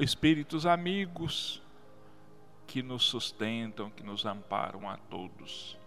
[0.00, 1.62] espíritos amigos
[2.66, 5.78] que nos sustentam, que nos amparam a todos.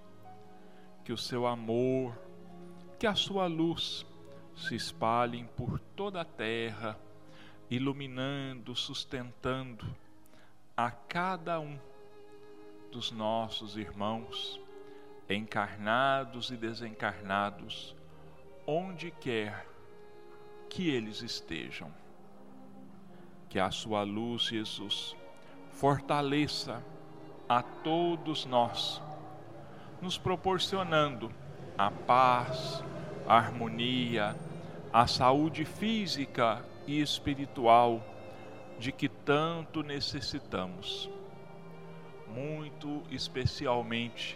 [1.03, 2.15] Que o seu amor,
[2.99, 4.05] que a sua luz
[4.55, 6.95] se espalhem por toda a terra,
[7.71, 9.83] iluminando, sustentando
[10.77, 11.79] a cada um
[12.91, 14.61] dos nossos irmãos,
[15.27, 17.95] encarnados e desencarnados,
[18.67, 19.67] onde quer
[20.69, 22.02] que eles estejam.
[23.53, 25.15] Que a sua luz, Jesus,
[25.73, 26.83] fortaleça
[27.47, 28.99] a todos nós,
[30.01, 31.31] nos proporcionando
[31.77, 32.83] a paz,
[33.27, 34.35] a harmonia,
[34.91, 38.01] a saúde física e espiritual
[38.79, 41.07] de que tanto necessitamos.
[42.33, 44.35] Muito especialmente,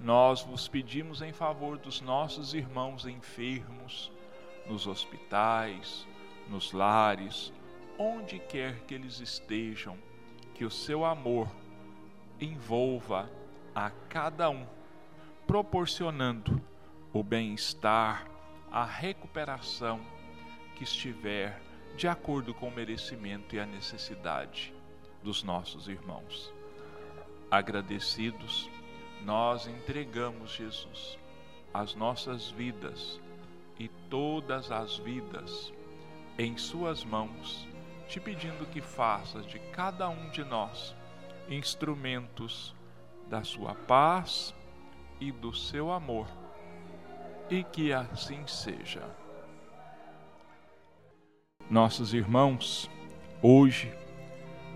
[0.00, 4.10] nós vos pedimos em favor dos nossos irmãos enfermos,
[4.66, 6.08] nos hospitais,
[6.50, 7.52] nos lares,
[7.98, 9.96] onde quer que eles estejam,
[10.54, 11.48] que o seu amor
[12.40, 13.30] envolva
[13.74, 14.66] a cada um,
[15.46, 16.60] proporcionando
[17.12, 18.26] o bem-estar,
[18.70, 20.00] a recuperação
[20.74, 21.60] que estiver
[21.96, 24.74] de acordo com o merecimento e a necessidade
[25.22, 26.52] dos nossos irmãos.
[27.50, 28.70] Agradecidos,
[29.24, 31.18] nós entregamos, Jesus,
[31.72, 33.20] as nossas vidas
[33.78, 35.72] e todas as vidas
[36.38, 37.68] em Suas mãos,
[38.08, 40.94] te pedindo que faças de cada um de nós
[41.48, 42.74] instrumentos
[43.28, 44.54] da Sua paz
[45.20, 46.26] e do seu amor,
[47.48, 49.02] e que assim seja.
[51.70, 52.90] Nossos irmãos,
[53.40, 53.92] hoje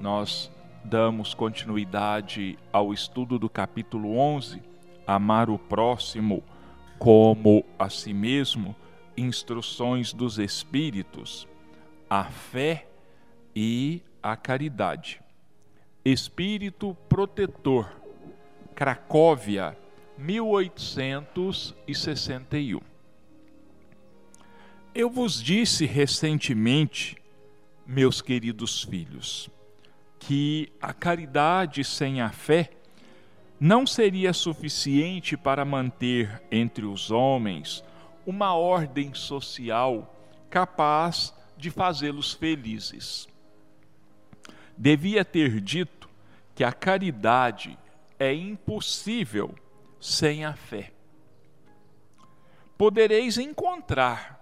[0.00, 0.50] nós
[0.84, 4.62] damos continuidade ao estudo do capítulo 11,
[5.06, 6.42] Amar o Próximo
[6.98, 8.74] como a si mesmo,
[9.16, 11.47] instruções dos Espíritos,
[12.08, 12.85] a fé
[13.58, 15.18] e a caridade.
[16.04, 17.91] Espírito Protetor,
[18.75, 19.75] Cracóvia,
[20.19, 22.82] 1861.
[24.94, 27.16] Eu vos disse recentemente,
[27.86, 29.48] meus queridos filhos,
[30.19, 32.69] que a caridade sem a fé
[33.58, 37.82] não seria suficiente para manter entre os homens
[38.26, 40.14] uma ordem social
[40.50, 43.26] capaz de fazê-los felizes.
[44.76, 46.09] Devia ter dito
[46.54, 47.78] que a caridade
[48.19, 49.54] é impossível
[50.00, 50.92] sem a fé.
[52.76, 54.37] Podereis encontrar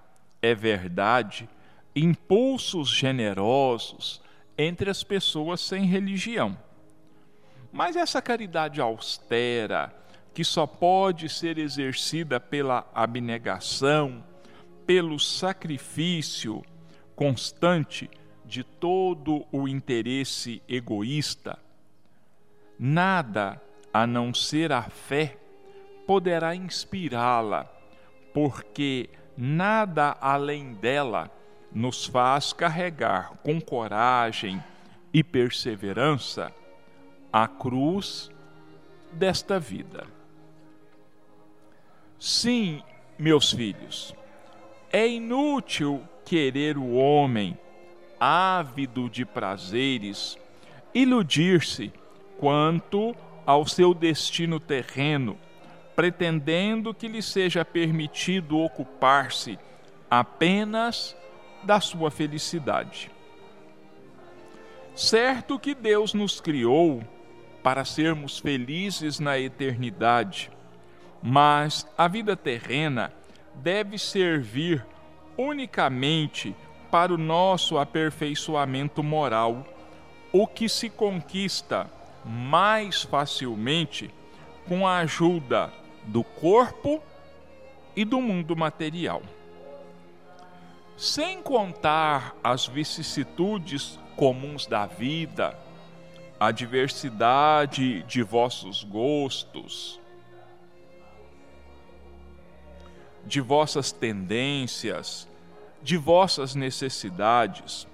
[0.44, 1.48] é verdade,
[1.96, 4.20] impulsos generosos
[4.58, 6.54] entre as pessoas sem religião.
[7.72, 9.90] Mas essa caridade austera,
[10.34, 14.22] que só pode ser exercida pela abnegação,
[14.86, 16.62] pelo sacrifício
[17.16, 18.10] constante
[18.54, 21.58] de todo o interesse egoísta,
[22.78, 23.60] nada
[23.92, 25.36] a não ser a fé
[26.06, 27.64] poderá inspirá-la,
[28.32, 31.28] porque nada além dela
[31.72, 34.62] nos faz carregar com coragem
[35.12, 36.54] e perseverança
[37.32, 38.30] a cruz
[39.10, 40.06] desta vida.
[42.20, 42.84] Sim,
[43.18, 44.14] meus filhos,
[44.92, 47.58] é inútil querer o homem,
[48.18, 50.38] ávido de prazeres,
[50.94, 51.92] iludir-se
[52.38, 53.14] quanto
[53.46, 55.38] ao seu destino terreno
[55.94, 59.58] pretendendo que lhe seja permitido ocupar-se
[60.10, 61.16] apenas
[61.62, 63.10] da sua felicidade.
[64.94, 67.02] Certo que Deus nos criou
[67.62, 70.50] para sermos felizes na eternidade,
[71.22, 73.12] mas a vida terrena
[73.54, 74.84] deve servir
[75.36, 76.54] unicamente
[76.94, 79.66] para o nosso aperfeiçoamento moral,
[80.32, 81.90] o que se conquista
[82.24, 84.14] mais facilmente
[84.68, 85.72] com a ajuda
[86.04, 87.02] do corpo
[87.96, 89.22] e do mundo material.
[90.96, 95.58] Sem contar as vicissitudes comuns da vida,
[96.38, 100.00] a diversidade de vossos gostos,
[103.26, 105.28] de vossas tendências,
[105.84, 107.86] de vossas necessidades,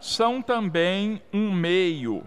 [0.00, 2.26] são também um meio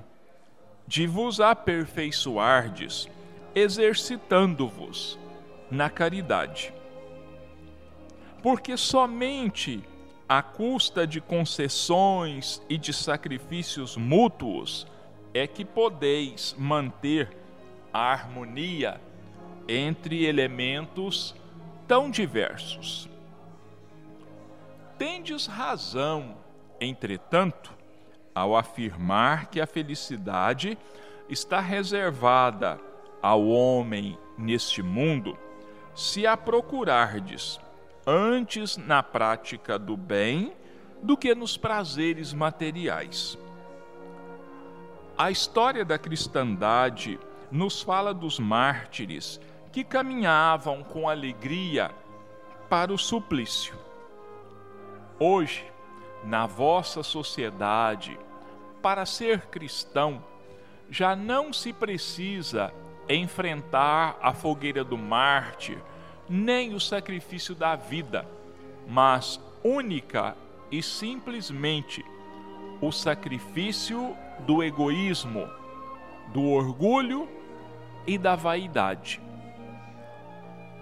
[0.88, 3.10] de vos aperfeiçoardes,
[3.54, 5.20] exercitando-vos
[5.70, 6.74] na caridade.
[8.42, 9.84] Porque somente
[10.28, 14.88] à custa de concessões e de sacrifícios mútuos
[15.34, 17.38] é que podeis manter
[17.94, 19.00] a harmonia
[19.68, 21.36] entre elementos
[21.86, 23.11] tão diversos.
[25.02, 26.38] Tendes razão,
[26.80, 27.74] entretanto,
[28.36, 30.78] ao afirmar que a felicidade
[31.28, 32.80] está reservada
[33.20, 35.36] ao homem neste mundo,
[35.96, 37.60] se a procurardes
[38.06, 40.54] antes na prática do bem
[41.02, 43.40] do que nos prazeres materiais.
[45.18, 47.20] A história da cristandade
[47.52, 51.90] nos fala dos mártires que caminhavam com alegria
[52.70, 53.90] para o suplício.
[55.24, 55.64] Hoje,
[56.24, 58.18] na vossa sociedade,
[58.82, 60.24] para ser cristão,
[60.90, 62.74] já não se precisa
[63.08, 65.78] enfrentar a fogueira do mártir,
[66.28, 68.28] nem o sacrifício da vida,
[68.88, 70.36] mas única
[70.72, 72.04] e simplesmente
[72.82, 75.48] o sacrifício do egoísmo,
[76.34, 77.30] do orgulho
[78.08, 79.22] e da vaidade.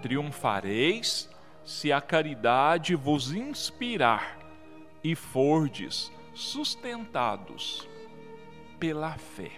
[0.00, 1.29] Triunfareis
[1.64, 4.38] se a caridade vos inspirar
[5.02, 7.88] e fordes sustentados
[8.78, 9.52] pela fé.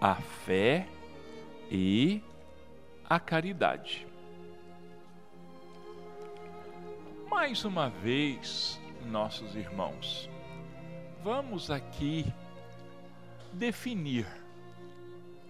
[0.00, 0.86] A fé
[1.70, 2.22] e
[3.08, 4.06] a caridade.
[7.28, 10.28] Mais uma vez, nossos irmãos,
[11.22, 12.26] vamos aqui
[13.52, 14.26] definir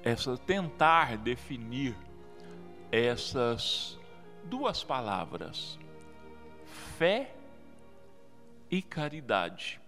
[0.04, 1.96] essa tentar definir
[2.92, 3.98] essas
[4.44, 5.78] duas palavras,
[6.98, 7.34] fé
[8.70, 9.80] e caridade,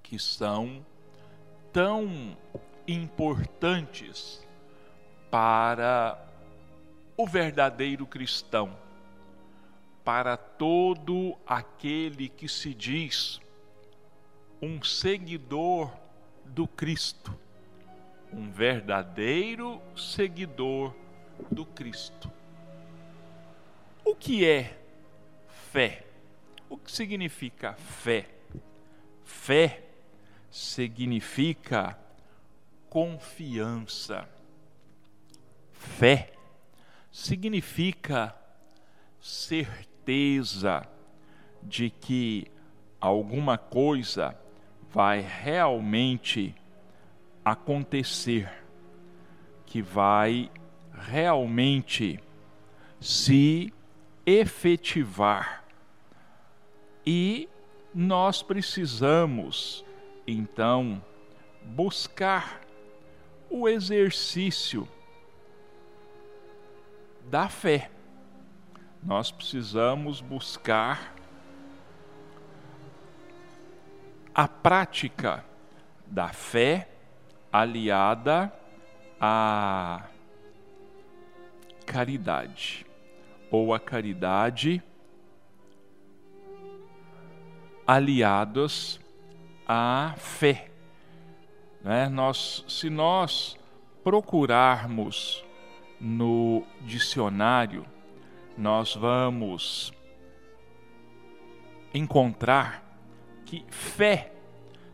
[0.00, 0.86] que são
[1.72, 2.36] tão
[2.86, 4.46] importantes
[5.28, 6.24] para
[7.16, 8.76] o verdadeiro cristão,
[10.04, 13.40] para todo aquele que se diz
[14.62, 15.92] um seguidor
[16.44, 17.36] do Cristo,
[18.32, 20.94] um verdadeiro seguidor
[21.50, 22.30] do Cristo.
[24.04, 24.78] O que é
[25.72, 26.04] fé?
[26.68, 28.28] O que significa fé?
[29.24, 29.82] Fé
[30.50, 31.98] significa
[32.88, 34.28] confiança.
[35.72, 36.32] Fé
[37.10, 38.34] significa
[39.20, 40.86] certeza
[41.62, 42.46] de que
[43.00, 44.36] alguma coisa
[44.90, 46.54] vai realmente
[47.44, 48.50] acontecer,
[49.66, 50.50] que vai
[50.92, 52.20] realmente
[53.00, 53.72] se
[54.26, 55.64] efetivar.
[57.04, 57.48] E
[57.94, 59.84] nós precisamos,
[60.26, 61.02] então,
[61.64, 62.60] buscar
[63.48, 64.88] o exercício
[67.28, 67.90] da fé.
[69.02, 71.14] Nós precisamos buscar
[74.34, 75.44] a prática
[76.06, 76.89] da fé
[77.52, 78.52] aliada
[79.20, 80.04] à
[81.84, 82.86] caridade
[83.50, 84.82] ou a caridade
[87.86, 89.00] aliados
[89.66, 90.70] à fé.
[91.82, 92.08] Né?
[92.08, 93.56] Nós, se nós
[94.04, 95.44] procurarmos
[96.00, 97.84] no dicionário,
[98.56, 99.92] nós vamos
[101.92, 102.84] encontrar
[103.44, 104.32] que fé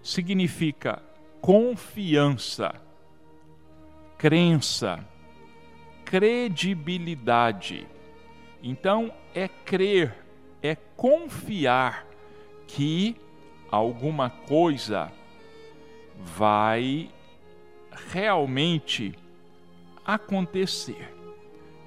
[0.03, 1.03] significa
[1.41, 2.75] confiança,
[4.19, 5.05] crença,
[6.05, 7.87] credibilidade
[8.69, 10.13] então, é crer,
[10.61, 12.05] é confiar
[12.67, 13.15] que
[13.71, 15.13] alguma coisa
[16.19, 17.09] vai
[18.11, 19.15] realmente
[20.05, 21.15] acontecer.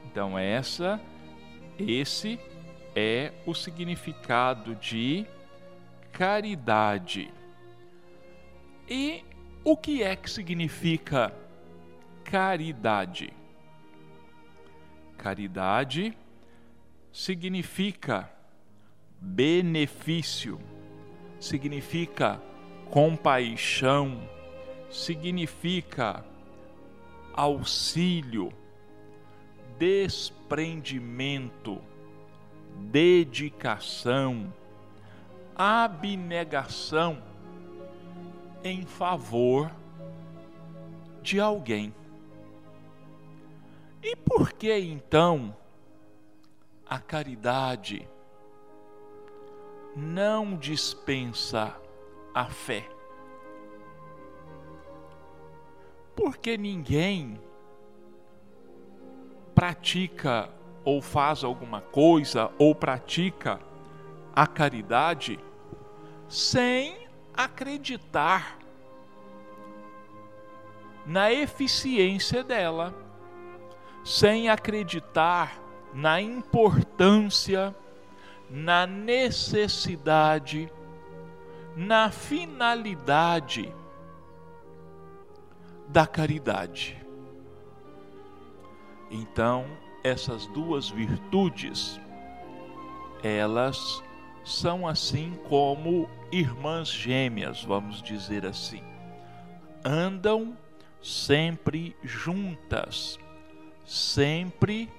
[0.06, 1.02] Então, essa
[1.78, 2.40] esse
[2.96, 5.26] é o significado de
[6.14, 7.30] caridade.
[8.88, 9.26] E
[9.72, 11.32] o que é que significa
[12.24, 13.32] caridade?
[15.16, 16.18] Caridade
[17.14, 18.28] significa
[19.22, 20.60] benefício,
[21.40, 22.42] significa
[22.90, 24.28] compaixão,
[24.90, 26.26] significa
[27.36, 28.52] auxílio,
[29.78, 31.80] desprendimento,
[32.90, 34.52] dedicação,
[35.56, 37.29] abnegação
[38.64, 39.72] em favor
[41.22, 41.94] de alguém.
[44.02, 45.56] E por que então
[46.86, 48.08] a caridade
[49.96, 51.76] não dispensa
[52.34, 52.88] a fé.
[56.16, 57.40] Porque ninguém
[59.54, 60.50] pratica
[60.86, 63.60] ou faz alguma coisa ou pratica
[64.34, 65.40] a caridade
[66.28, 68.58] sem acreditar
[71.06, 72.94] na eficiência dela,
[74.04, 75.62] sem acreditar
[75.94, 77.76] na importância
[78.50, 80.72] na necessidade,
[81.76, 83.74] na finalidade
[85.88, 86.98] da caridade.
[89.12, 89.66] Então,
[90.04, 92.00] essas duas virtudes,
[93.22, 94.04] elas
[94.44, 98.84] são assim como irmãs gêmeas, vamos dizer assim.
[99.84, 100.58] Andam
[101.02, 103.18] sempre juntas,
[103.86, 104.90] sempre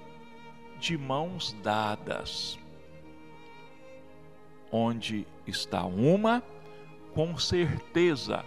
[0.79, 2.57] de mãos dadas.
[4.71, 6.41] Onde está uma,
[7.13, 8.45] com certeza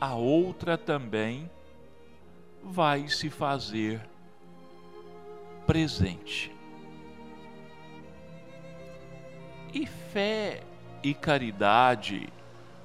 [0.00, 1.50] a outra também
[2.62, 4.06] vai se fazer
[5.66, 6.54] presente.
[9.72, 10.62] E fé
[11.02, 12.28] e caridade,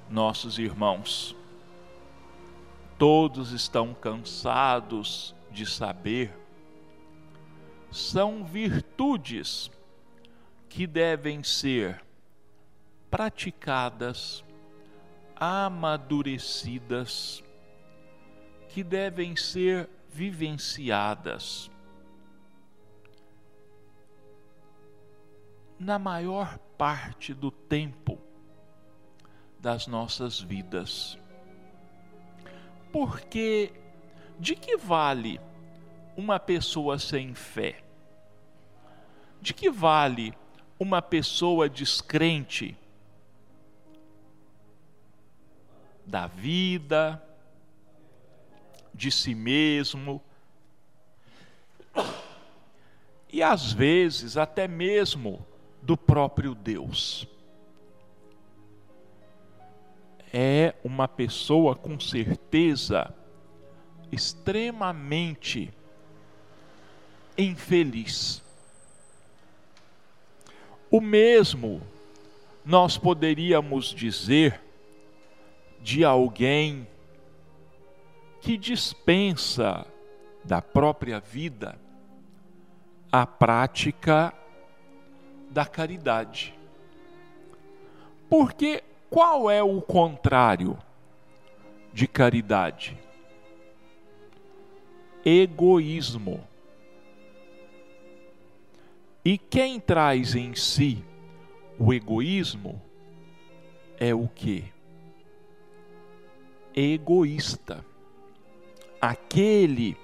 [0.09, 1.35] nossos irmãos,
[2.97, 6.33] todos estão cansados de saber,
[7.91, 9.71] são virtudes
[10.69, 12.01] que devem ser
[13.09, 14.43] praticadas,
[15.35, 17.43] amadurecidas,
[18.69, 21.69] que devem ser vivenciadas.
[25.77, 28.17] Na maior parte do tempo
[29.59, 31.15] das nossas vidas.
[32.91, 33.71] Porque
[34.39, 35.39] de que vale
[36.17, 37.83] uma pessoa sem fé?
[39.39, 40.33] De que vale
[40.79, 42.75] uma pessoa descrente
[46.03, 47.23] da vida,
[48.91, 50.19] de si mesmo,
[53.31, 55.45] e às vezes até mesmo
[55.81, 57.27] do próprio Deus.
[60.33, 63.13] É uma pessoa com certeza
[64.11, 65.73] extremamente
[67.37, 68.41] infeliz.
[70.89, 71.81] O mesmo
[72.65, 74.61] nós poderíamos dizer
[75.81, 76.87] de alguém
[78.39, 79.85] que dispensa
[80.43, 81.79] da própria vida
[83.11, 84.33] a prática
[85.51, 86.57] da caridade.
[88.29, 90.77] Porque qual é o contrário
[91.93, 92.97] de caridade?
[95.25, 96.41] Egoísmo.
[99.23, 101.03] E quem traz em si
[101.77, 102.81] o egoísmo
[103.99, 104.63] é o que?
[106.73, 107.85] Egoísta.
[109.01, 109.97] Aquele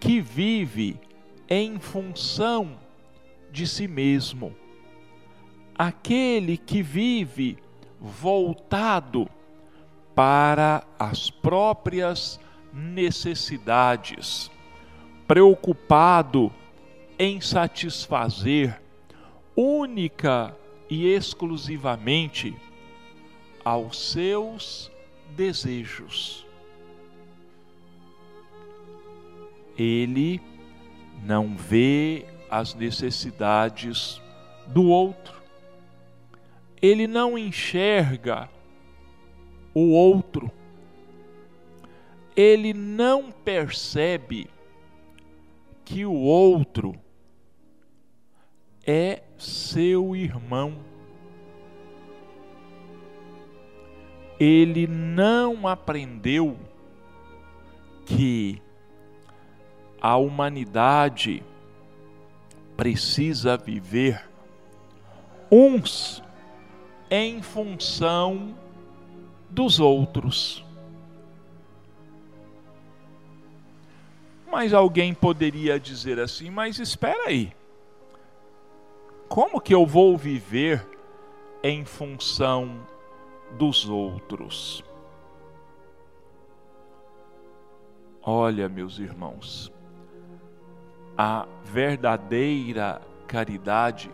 [0.00, 1.00] que vive
[1.48, 2.78] em função
[3.50, 4.54] de si mesmo
[5.76, 7.58] aquele que vive
[8.00, 9.28] voltado
[10.14, 12.38] para as próprias
[12.72, 14.50] necessidades,
[15.26, 16.52] preocupado
[17.18, 18.80] em satisfazer
[19.56, 20.56] única
[20.88, 22.54] e exclusivamente
[23.64, 24.90] aos seus
[25.30, 26.46] desejos.
[29.76, 30.40] Ele
[31.24, 34.20] não vê as necessidades
[34.68, 35.43] do outro
[36.84, 38.46] ele não enxerga
[39.72, 40.50] o outro,
[42.36, 44.50] ele não percebe
[45.82, 46.94] que o outro
[48.86, 50.76] é seu irmão.
[54.38, 56.58] Ele não aprendeu
[58.04, 58.60] que
[60.02, 61.42] a humanidade
[62.76, 64.28] precisa viver
[65.50, 66.23] uns
[67.16, 68.56] em função
[69.48, 70.64] dos outros.
[74.50, 77.52] Mas alguém poderia dizer assim: mas espera aí,
[79.28, 80.84] como que eu vou viver
[81.62, 82.84] em função
[83.52, 84.82] dos outros?
[88.20, 89.72] Olha, meus irmãos,
[91.16, 94.10] a verdadeira caridade,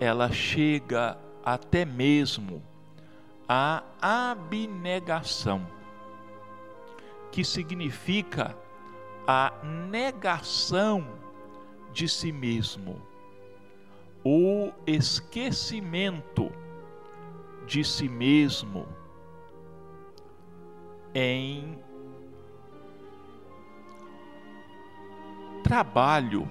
[0.00, 2.62] ela chega até mesmo
[3.48, 5.66] a abnegação,
[7.32, 8.56] que significa
[9.26, 11.06] a negação
[11.92, 13.00] de si mesmo,
[14.24, 16.50] o esquecimento
[17.66, 18.86] de si mesmo
[21.14, 21.78] em
[25.62, 26.48] trabalho,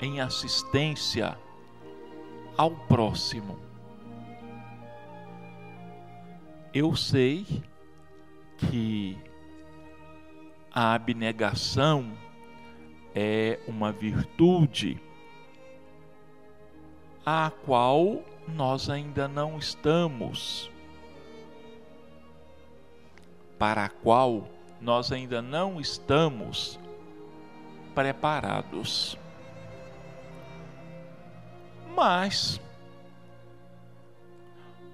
[0.00, 1.38] em assistência
[2.56, 3.58] ao próximo.
[6.74, 7.46] Eu sei
[8.56, 9.18] que
[10.72, 12.12] a abnegação
[13.14, 15.00] é uma virtude
[17.24, 20.70] a qual nós ainda não estamos,
[23.58, 24.48] para a qual
[24.80, 26.80] nós ainda não estamos
[27.94, 29.16] preparados.
[31.94, 32.60] Mas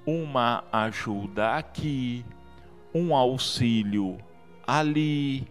[0.05, 2.25] uma ajuda aqui,
[2.95, 4.19] um auxílio
[4.67, 5.47] ali,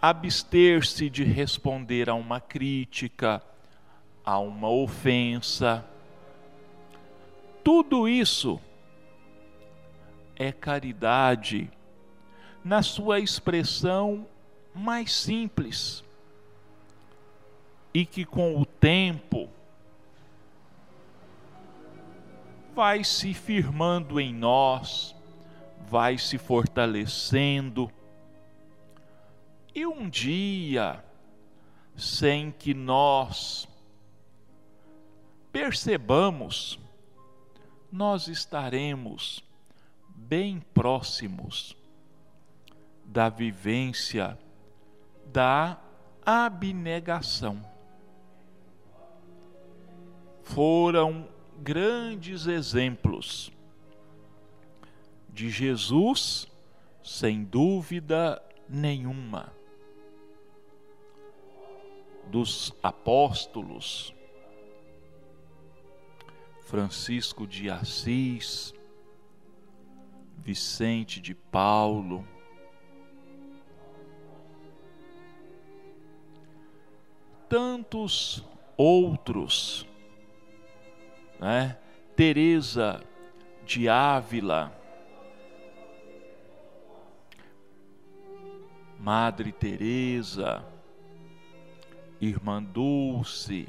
[0.00, 3.42] abster-se de responder a uma crítica,
[4.24, 5.84] a uma ofensa.
[7.62, 8.60] Tudo isso
[10.36, 11.70] é caridade
[12.64, 14.26] na sua expressão
[14.74, 16.03] mais simples
[17.94, 19.48] e que com o tempo
[22.74, 25.14] vai se firmando em nós,
[25.86, 27.88] vai se fortalecendo.
[29.72, 31.04] E um dia,
[31.96, 33.68] sem que nós
[35.52, 36.80] percebamos,
[37.92, 39.44] nós estaremos
[40.08, 41.76] bem próximos
[43.04, 44.36] da vivência
[45.32, 45.78] da
[46.26, 47.73] abnegação.
[50.44, 51.26] Foram
[51.60, 53.50] grandes exemplos
[55.28, 56.46] de Jesus,
[57.02, 59.52] sem dúvida nenhuma,
[62.30, 64.14] dos apóstolos,
[66.66, 68.72] Francisco de Assis,
[70.36, 72.26] Vicente de Paulo,
[77.48, 78.44] tantos
[78.76, 79.86] outros,
[81.38, 81.76] né?
[82.16, 83.00] Teresa
[83.64, 84.72] de Ávila,
[88.98, 90.64] Madre Teresa,
[92.20, 93.68] Irmã Dulce,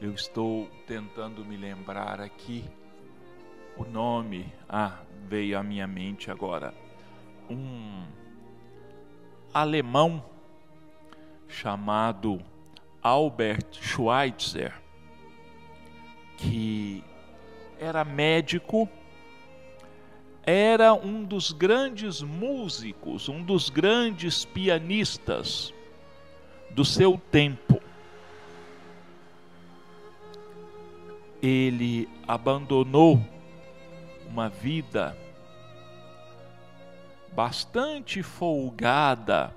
[0.00, 2.64] eu estou tentando me lembrar aqui
[3.76, 6.74] o nome, ah, veio à minha mente agora,
[7.48, 8.04] um
[9.54, 10.24] alemão
[11.46, 12.42] chamado
[13.02, 14.72] Albert Schweitzer,
[16.36, 17.02] que
[17.78, 18.88] era médico,
[20.44, 25.74] era um dos grandes músicos, um dos grandes pianistas
[26.70, 27.80] do seu tempo.
[31.42, 33.20] Ele abandonou
[34.28, 35.16] uma vida
[37.32, 39.54] bastante folgada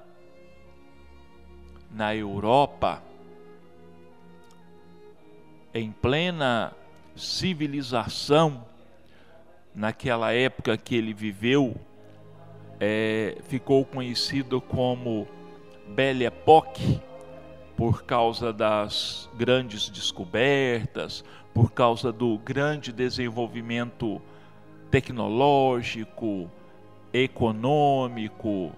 [1.92, 3.02] na Europa,
[5.76, 6.72] em plena
[7.18, 8.66] civilização,
[9.76, 11.76] naquela época que ele viveu,
[12.80, 15.28] é, ficou conhecido como
[15.90, 17.02] Belle Époque,
[17.76, 24.22] por causa das grandes descobertas, por causa do grande desenvolvimento
[24.90, 26.50] tecnológico,
[27.12, 28.72] econômico,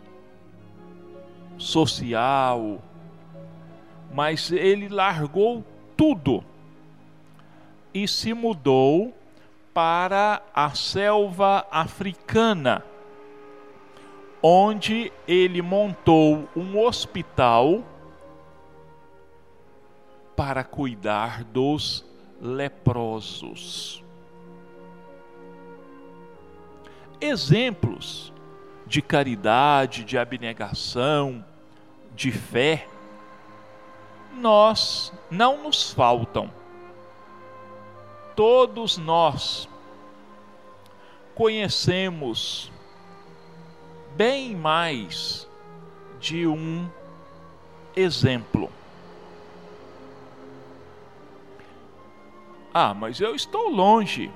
[1.60, 2.82] social,
[4.12, 5.64] mas ele largou
[5.96, 6.44] tudo
[8.04, 9.12] e se mudou
[9.74, 12.86] para a selva africana,
[14.42, 17.84] onde ele montou um hospital
[20.36, 22.06] para cuidar dos
[22.40, 24.04] leprosos.
[27.20, 28.32] Exemplos
[28.86, 31.44] de caridade, de abnegação,
[32.16, 32.88] de fé,
[34.36, 36.67] nós não nos faltam.
[38.38, 39.68] Todos nós
[41.34, 42.72] conhecemos
[44.16, 45.50] bem mais
[46.20, 46.88] de um
[47.96, 48.70] exemplo.
[52.72, 54.32] Ah, mas eu estou longe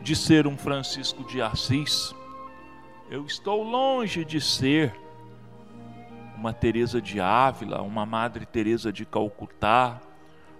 [0.00, 2.14] de ser um Francisco de Assis.
[3.10, 4.94] Eu estou longe de ser
[6.36, 10.00] uma Teresa de Ávila, uma Madre Teresa de Calcutá,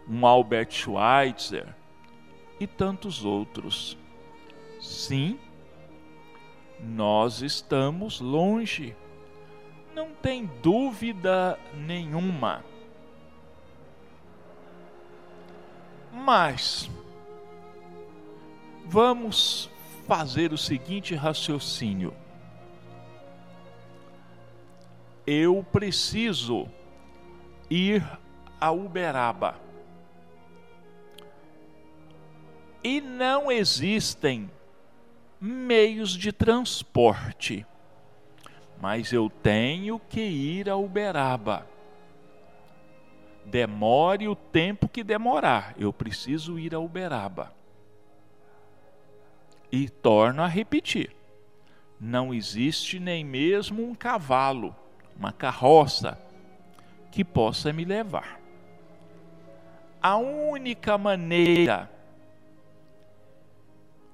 [0.09, 1.79] um Albert Schweitzer
[2.61, 3.99] e tantos outros.
[4.81, 5.41] Sim,
[6.79, 8.95] nós estamos longe.
[9.95, 12.65] Não tem dúvida nenhuma.
[16.13, 16.89] Mas
[18.87, 19.69] vamos
[20.07, 22.15] fazer o seguinte raciocínio
[25.33, 26.69] eu preciso
[27.71, 28.05] ir
[28.61, 29.55] a Uberaba.
[32.83, 34.51] E não existem
[35.41, 37.67] meios de transporte,
[38.81, 41.67] mas eu tenho que ir a Uberaba.
[43.45, 47.53] demore o tempo que demorar, eu preciso ir a Uberaba.
[49.71, 51.15] E torno a repetir:
[52.01, 54.75] não existe nem mesmo um cavalo,
[55.17, 56.19] uma carroça,
[57.11, 58.41] que possa me levar.
[60.01, 61.91] A única maneira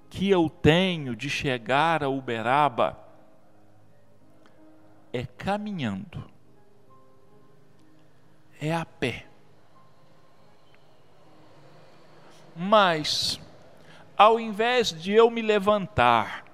[0.09, 2.99] que eu tenho de chegar a Uberaba
[5.12, 6.25] é caminhando,
[8.61, 9.27] é a pé.
[12.55, 13.40] Mas,
[14.16, 16.45] ao invés de eu me levantar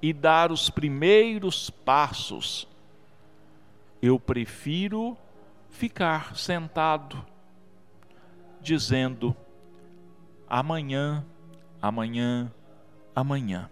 [0.00, 2.66] e dar os primeiros passos,
[4.00, 5.16] eu prefiro
[5.68, 7.24] ficar sentado,
[8.60, 9.36] dizendo:
[10.48, 11.24] amanhã,
[11.80, 12.50] amanhã,
[13.14, 13.70] amanhã.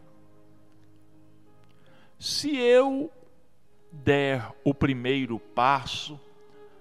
[2.18, 3.12] Se eu
[3.92, 6.20] der o primeiro passo,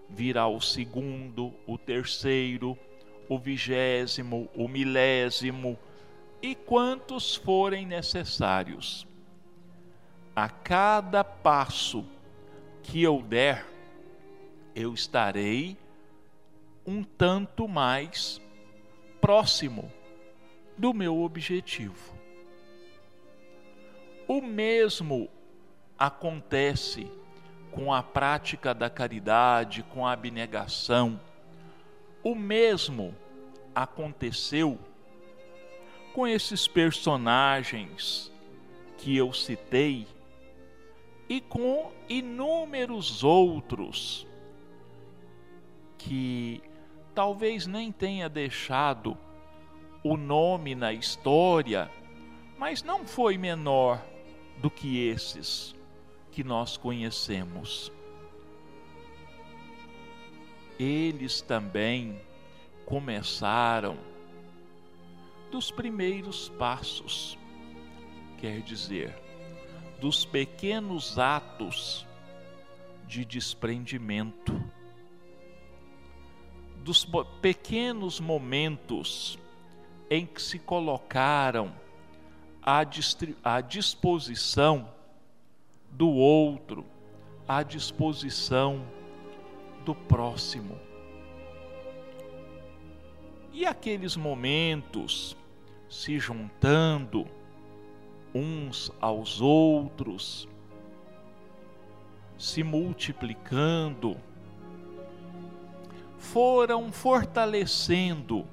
[0.09, 2.77] virá o segundo, o terceiro,
[3.29, 5.77] o vigésimo, o milésimo
[6.41, 9.07] e quantos forem necessários.
[10.35, 12.05] A cada passo
[12.83, 13.65] que eu der,
[14.75, 15.77] eu estarei
[16.85, 18.41] um tanto mais
[19.19, 19.91] próximo
[20.77, 22.16] do meu objetivo.
[24.27, 25.29] O mesmo
[25.97, 27.09] acontece
[27.71, 31.17] com a prática da caridade, com a abnegação.
[32.21, 33.15] O mesmo
[33.73, 34.77] aconteceu
[36.13, 38.29] com esses personagens
[38.97, 40.05] que eu citei
[41.29, 44.27] e com inúmeros outros
[45.97, 46.61] que
[47.15, 49.17] talvez nem tenha deixado
[50.03, 51.89] o nome na história,
[52.57, 54.03] mas não foi menor
[54.57, 55.75] do que esses
[56.31, 57.91] que nós conhecemos.
[60.79, 62.21] Eles também
[62.85, 63.97] começaram
[65.51, 67.37] dos primeiros passos,
[68.37, 69.15] quer dizer,
[69.99, 72.05] dos pequenos atos
[73.07, 74.61] de desprendimento,
[76.83, 77.07] dos
[77.41, 79.39] pequenos momentos
[80.09, 81.73] em que se colocaram
[82.61, 84.89] à disposição
[85.91, 86.85] do outro,
[87.47, 88.85] à disposição
[89.85, 90.77] do próximo.
[93.53, 95.35] E aqueles momentos
[95.89, 97.25] se juntando
[98.35, 100.47] uns aos outros,
[102.37, 104.17] se multiplicando,
[106.17, 108.45] foram fortalecendo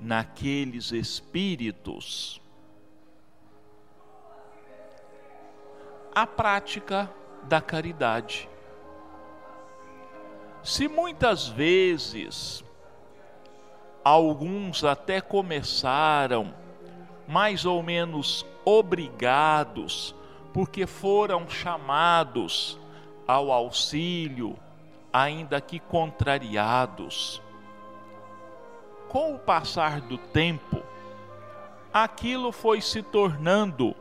[0.00, 2.40] naqueles espíritos
[6.14, 7.08] a prática
[7.44, 8.48] da caridade.
[10.64, 12.64] Se muitas vezes
[14.02, 16.52] alguns até começaram
[17.28, 20.12] mais ou menos obrigados,
[20.52, 22.76] porque foram chamados
[23.26, 24.58] ao auxílio,
[25.12, 27.40] ainda que contrariados
[29.08, 30.82] com o passar do tempo,
[31.92, 33.94] aquilo foi se tornando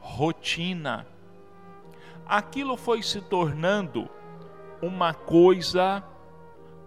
[0.00, 1.06] rotina,
[2.26, 4.08] aquilo foi se tornando
[4.80, 6.02] uma coisa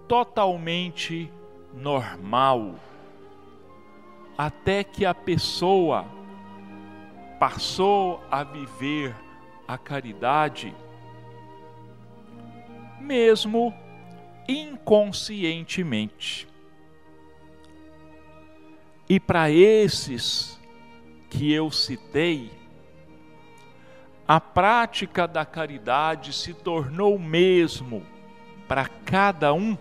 [0.07, 1.31] totalmente
[1.73, 2.75] normal,
[4.37, 6.05] até que a pessoa
[7.39, 9.15] passou a viver
[9.67, 10.75] a caridade,
[12.99, 13.73] mesmo
[14.47, 16.47] inconscientemente.
[19.07, 20.59] E para esses
[21.29, 22.51] que eu citei,
[24.27, 28.03] a prática da caridade se tornou mesmo
[28.67, 29.77] para cada um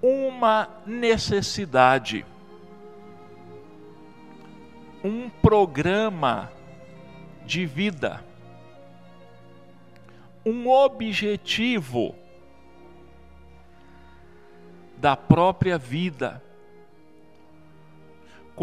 [0.00, 2.24] uma necessidade,
[5.02, 6.50] um programa
[7.44, 8.24] de vida,
[10.46, 12.14] um objetivo
[14.96, 16.40] da própria vida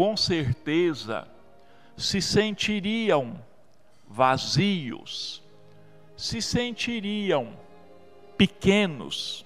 [0.00, 1.28] com certeza
[1.94, 3.38] se sentiriam
[4.08, 5.42] vazios,
[6.16, 7.54] se sentiriam
[8.34, 9.44] pequenos,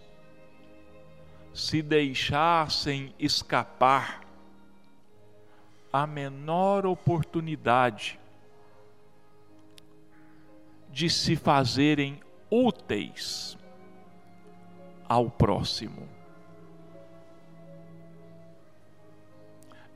[1.52, 4.20] se deixassem escapar
[5.92, 8.16] a menor oportunidade
[10.88, 13.58] de se fazerem úteis
[15.08, 16.08] ao próximo.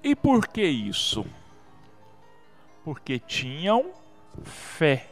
[0.03, 1.27] E por que isso?
[2.85, 3.93] Porque tinham
[4.43, 5.11] fé.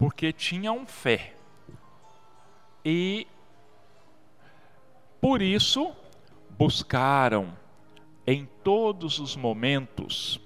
[0.00, 1.34] porque tinham fé.
[2.82, 3.26] E
[5.20, 5.94] por isso
[6.58, 7.52] buscaram
[8.26, 10.40] em todos os momentos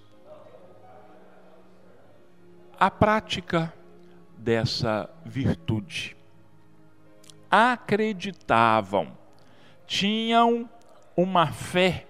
[2.81, 3.73] a prática
[4.37, 6.17] dessa virtude.
[7.49, 9.17] Acreditavam,
[9.87, 10.69] tinham
[11.17, 12.07] uma fé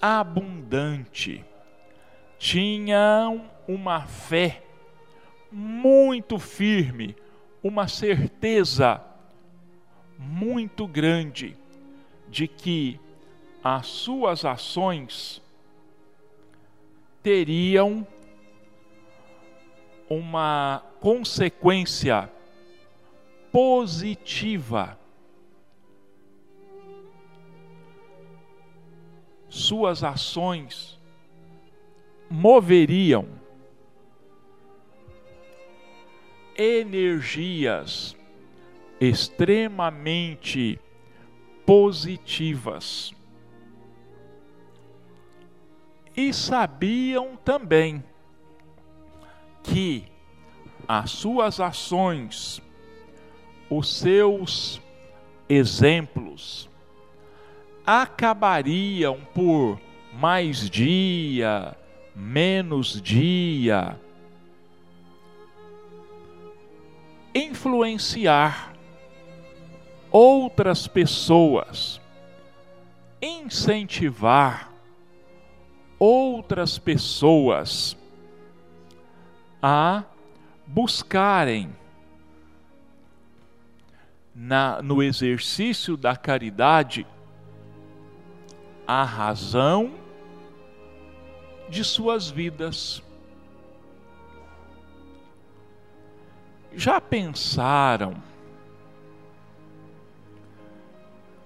[0.00, 1.44] abundante,
[2.38, 4.62] tinham uma fé
[5.50, 7.16] muito firme,
[7.62, 9.02] uma certeza
[10.18, 11.56] muito grande
[12.28, 13.00] de que
[13.62, 15.42] as suas ações
[17.22, 18.06] teriam
[20.08, 22.30] uma consequência
[23.52, 24.97] positiva.
[29.58, 30.96] Suas ações
[32.30, 33.28] moveriam
[36.56, 38.16] energias
[39.00, 40.78] extremamente
[41.66, 43.12] positivas.
[46.16, 48.04] E sabiam também
[49.64, 50.04] que
[50.86, 52.62] as suas ações,
[53.68, 54.80] os seus
[55.48, 56.67] exemplos,
[57.90, 59.80] acabariam por
[60.12, 61.74] mais dia,
[62.14, 63.98] menos dia,
[67.34, 68.74] influenciar
[70.10, 71.98] outras pessoas,
[73.22, 74.70] incentivar
[75.98, 77.96] outras pessoas
[79.62, 80.04] a
[80.66, 81.74] buscarem
[84.34, 87.06] na, no exercício da caridade
[88.88, 89.92] a razão
[91.68, 93.02] de suas vidas.
[96.72, 98.14] Já pensaram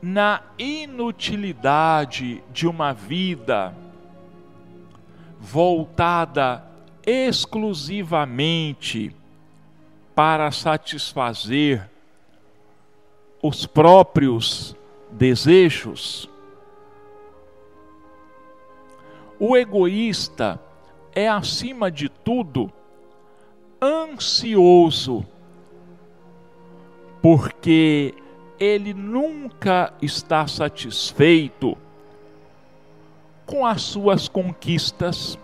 [0.00, 3.74] na inutilidade de uma vida
[5.40, 6.64] voltada
[7.04, 9.16] exclusivamente
[10.14, 11.90] para satisfazer
[13.42, 14.76] os próprios
[15.10, 16.30] desejos?
[19.44, 20.60] O egoísta
[21.12, 22.72] é, acima de tudo,
[23.82, 25.26] ansioso,
[27.20, 28.14] porque
[28.56, 31.76] ele nunca está satisfeito
[33.44, 35.36] com as suas conquistas.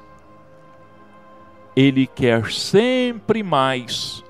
[1.74, 4.22] Ele quer sempre mais.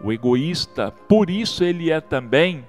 [0.00, 2.64] O egoísta, por isso ele é também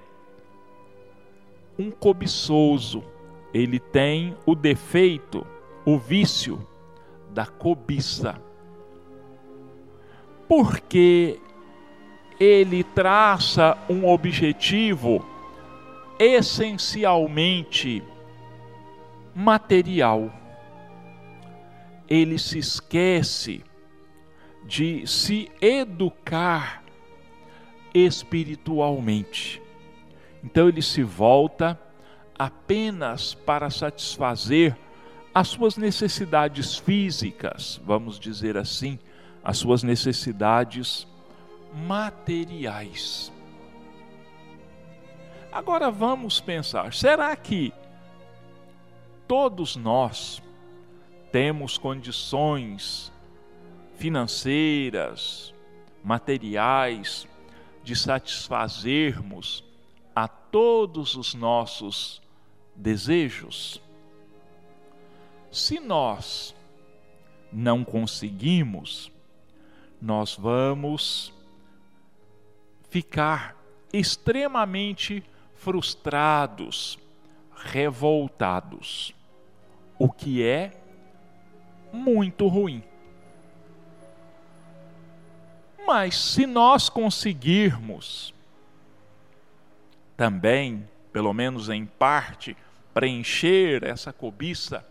[1.77, 3.03] um cobiçoso.
[3.53, 5.45] Ele tem o defeito,
[5.85, 6.67] o vício
[7.29, 8.41] da cobiça.
[10.47, 11.39] Porque
[12.39, 15.25] ele traça um objetivo
[16.19, 18.03] essencialmente
[19.33, 20.31] material.
[22.07, 23.63] Ele se esquece
[24.65, 26.83] de se educar
[27.93, 29.61] espiritualmente.
[30.43, 31.79] Então ele se volta
[32.37, 34.77] apenas para satisfazer
[35.35, 38.97] as suas necessidades físicas, vamos dizer assim,
[39.43, 41.05] as suas necessidades
[41.73, 43.33] materiais.
[45.51, 47.73] Agora vamos pensar: será que
[49.27, 50.41] todos nós
[51.33, 53.11] temos condições
[53.97, 55.53] financeiras,
[56.01, 57.27] materiais,
[57.83, 59.65] de satisfazermos
[60.15, 62.21] a todos os nossos
[62.73, 63.81] desejos?
[65.55, 66.53] Se nós
[67.49, 69.09] não conseguimos,
[70.01, 71.33] nós vamos
[72.89, 73.55] ficar
[73.93, 75.23] extremamente
[75.55, 76.99] frustrados,
[77.55, 79.15] revoltados,
[79.97, 80.73] o que é
[81.93, 82.83] muito ruim.
[85.87, 88.33] Mas se nós conseguirmos
[90.17, 92.57] também, pelo menos em parte,
[92.93, 94.85] preencher essa cobiça,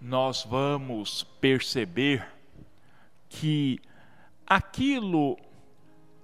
[0.00, 2.26] nós vamos perceber
[3.28, 3.80] que
[4.46, 5.36] aquilo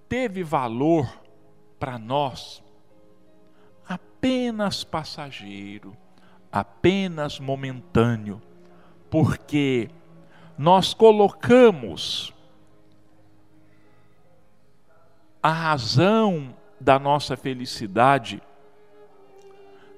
[0.08, 1.20] teve valor
[1.78, 2.62] para nós.
[3.86, 5.96] Apenas passageiro,
[6.50, 8.40] apenas momentâneo,
[9.10, 9.90] porque
[10.56, 12.32] nós colocamos
[15.42, 18.40] a razão da nossa felicidade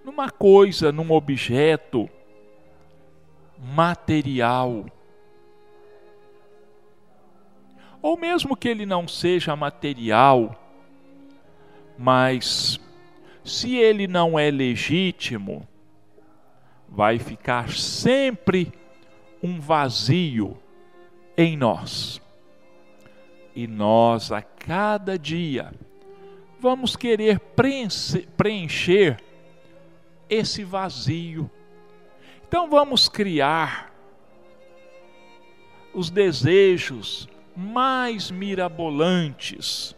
[0.05, 2.09] numa coisa, num objeto
[3.59, 4.87] material.
[8.07, 10.55] ou mesmo que ele não seja material,
[11.99, 12.79] mas
[13.43, 15.67] se ele não é legítimo,
[16.89, 18.73] vai ficar sempre
[19.43, 20.57] um vazio
[21.37, 22.23] em nós.
[23.57, 25.73] E nós, a cada dia,
[26.61, 27.41] vamos querer
[28.37, 29.21] preencher
[30.31, 31.51] esse vazio.
[32.49, 33.93] Então vamos criar
[35.93, 39.97] os desejos mais mirabolantes,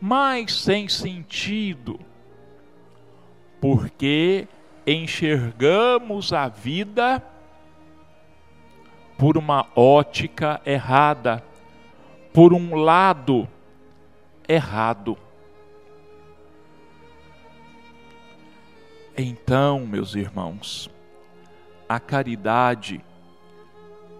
[0.00, 2.00] mais sem sentido,
[3.60, 4.48] porque
[4.86, 7.22] enxergamos a vida
[9.16, 11.44] por uma ótica errada,
[12.32, 13.46] por um lado
[14.48, 15.16] errado.
[19.16, 20.90] Então, meus irmãos,
[21.90, 23.04] a caridade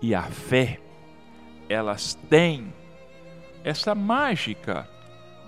[0.02, 0.80] e a fé,
[1.68, 2.74] elas têm
[3.62, 4.90] essa mágica,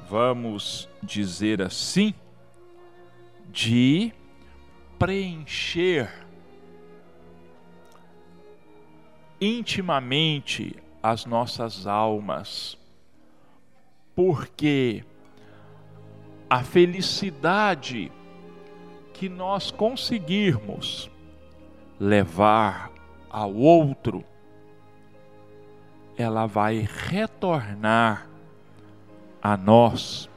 [0.09, 2.15] vamos dizer assim,
[3.51, 4.13] de
[5.01, 6.09] preencher
[9.41, 12.79] intimamente as nossas almas,
[14.15, 15.05] porque
[16.49, 18.13] a felicidade
[19.13, 21.11] que nós conseguirmos
[22.03, 22.91] levar
[23.31, 24.25] ao outro
[26.17, 28.29] ela vai retornar
[29.41, 30.29] a nós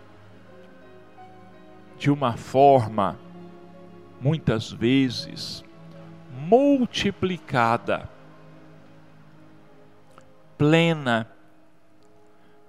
[1.97, 3.17] de uma forma,
[4.21, 5.65] muitas vezes,
[6.30, 8.08] multiplicada,
[10.60, 11.28] plena,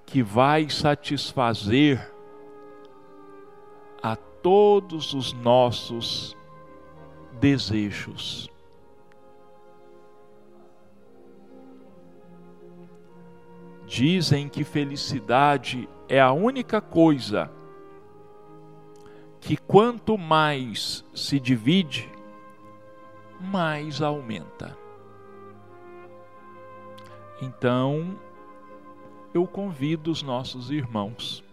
[0.07, 2.11] que vai satisfazer
[4.03, 6.35] a todos os nossos
[7.39, 8.56] desejos.
[13.87, 17.51] Dizem que felicidade é a única coisa
[19.41, 22.11] que quanto mais se divide,
[23.41, 24.77] mais aumenta.
[27.41, 28.19] Então,
[29.33, 31.45] eu convido os nossos irmãos.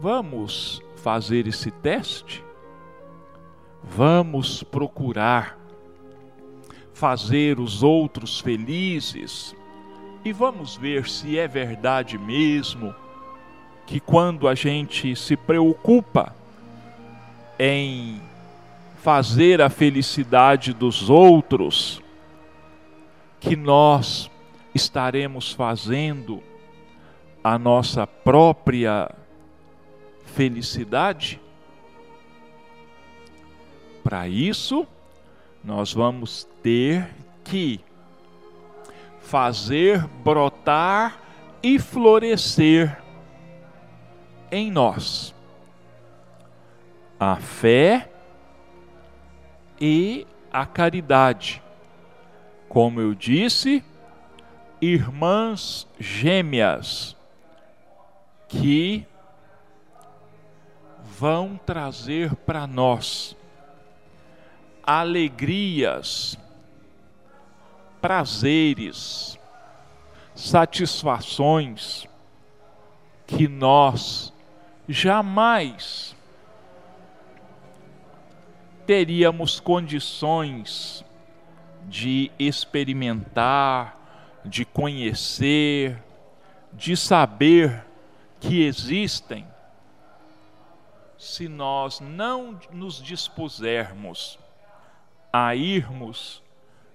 [0.00, 2.42] Vamos fazer esse teste?
[3.82, 5.58] Vamos procurar
[6.94, 9.54] fazer os outros felizes
[10.24, 12.94] e vamos ver se é verdade mesmo
[13.86, 16.34] que quando a gente se preocupa
[17.58, 18.20] em
[18.98, 22.00] fazer a felicidade dos outros,
[23.40, 24.30] que nós
[24.72, 26.40] estaremos fazendo
[27.42, 29.10] a nossa própria
[30.26, 31.40] felicidade?
[34.04, 34.86] Para isso,
[35.64, 37.08] nós vamos ter
[37.42, 37.80] que
[39.22, 41.18] fazer brotar
[41.62, 43.00] e florescer
[44.50, 45.34] em nós
[47.18, 48.10] a fé
[49.80, 51.62] e a caridade.
[52.68, 53.84] Como eu disse,
[54.80, 57.16] irmãs gêmeas
[58.48, 59.06] que
[61.00, 63.36] vão trazer para nós
[64.82, 66.36] alegrias
[68.02, 69.38] prazeres,
[70.34, 72.08] satisfações
[73.26, 74.32] que nós
[74.88, 76.16] jamais
[78.84, 81.04] teríamos condições
[81.88, 83.96] de experimentar,
[84.44, 85.96] de conhecer,
[86.72, 87.84] de saber
[88.40, 89.46] que existem,
[91.16, 94.38] se nós não nos dispusermos
[95.32, 96.42] a irmos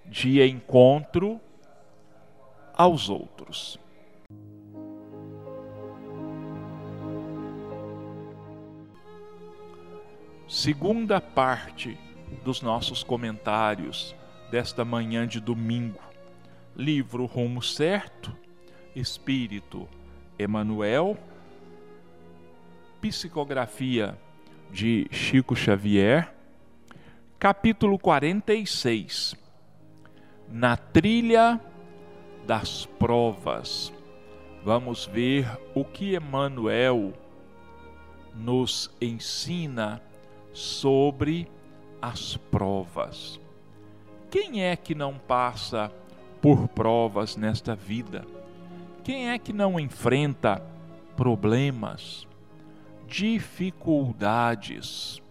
[0.07, 1.39] de encontro
[2.73, 3.79] aos outros.
[10.47, 11.97] Segunda parte
[12.43, 14.15] dos nossos comentários
[14.49, 15.99] desta manhã de domingo.
[16.75, 18.35] Livro Rumo Certo,
[18.95, 19.89] Espírito
[20.39, 21.17] Emanuel,
[23.01, 24.17] Psicografia
[24.71, 26.33] de Chico Xavier,
[27.39, 29.46] capítulo 46
[30.49, 31.59] na trilha
[32.45, 33.91] das provas.
[34.63, 35.45] Vamos ver
[35.75, 37.11] o que Emmanuel
[38.33, 40.01] nos ensina
[40.53, 41.49] sobre
[42.01, 43.39] as provas.
[44.29, 45.91] Quem é que não passa
[46.41, 48.23] por provas nesta vida?
[49.03, 50.61] Quem é que não enfrenta
[51.15, 52.27] problemas,
[53.07, 55.21] dificuldades?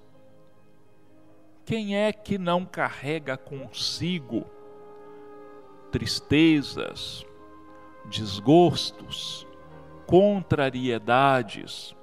[1.65, 4.47] Quem é que não carrega consigo
[5.97, 7.25] tristezas,
[8.05, 9.47] desgostos,
[10.07, 11.97] contrariedades.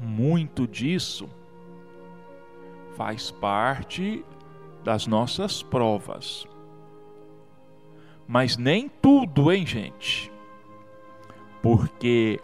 [0.00, 1.28] Muito disso
[2.96, 4.24] faz parte
[4.82, 6.46] das nossas provas.
[8.26, 10.32] Mas nem tudo, hein, gente?
[11.60, 12.40] Porque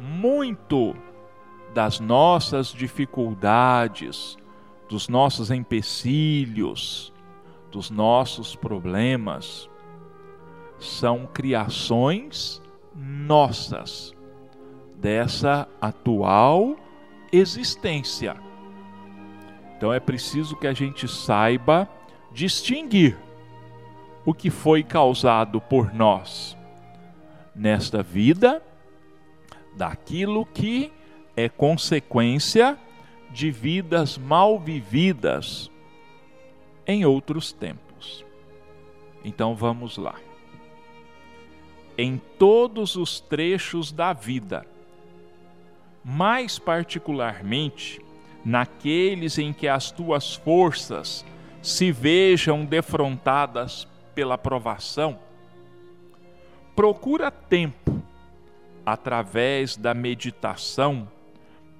[0.00, 0.96] muito
[1.72, 4.36] das nossas dificuldades,
[4.88, 7.14] dos nossos empecilhos,
[7.76, 9.68] dos nossos problemas,
[10.78, 12.62] são criações
[12.94, 14.14] nossas,
[14.96, 16.74] dessa atual
[17.30, 18.34] existência.
[19.76, 21.86] Então é preciso que a gente saiba
[22.32, 23.14] distinguir
[24.24, 26.56] o que foi causado por nós
[27.54, 28.62] nesta vida
[29.76, 30.90] daquilo que
[31.36, 32.78] é consequência
[33.30, 35.70] de vidas mal vividas
[36.86, 38.24] em outros tempos.
[39.24, 40.14] Então vamos lá.
[41.98, 44.66] Em todos os trechos da vida,
[46.04, 48.00] mais particularmente
[48.44, 51.24] naqueles em que as tuas forças
[51.60, 55.18] se vejam defrontadas pela provação,
[56.76, 58.00] procura tempo,
[58.84, 61.10] através da meditação,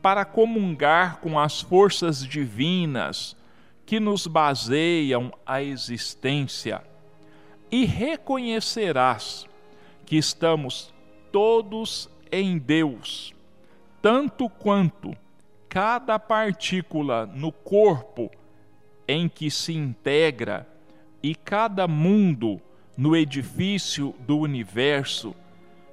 [0.03, 3.37] para comungar com as forças divinas
[3.87, 6.82] que nos baseiam a existência
[7.70, 9.47] e reconhecerás
[10.05, 10.93] que estamos
[11.30, 13.32] todos em Deus,
[14.03, 15.16] tanto quanto
[15.68, 18.30] cada partícula no corpo
[19.07, 20.66] em que se integra
[21.22, 22.61] e cada mundo
[22.97, 25.34] no edifício do universo